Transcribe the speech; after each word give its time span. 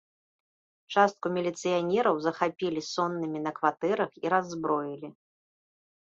Частку 0.93 1.27
міліцыянераў 1.33 2.15
захапілі 2.25 2.81
соннымі 2.93 3.39
на 3.47 3.51
кватэрах 3.59 4.11
і 4.23 4.31
раззброілі. 4.35 5.07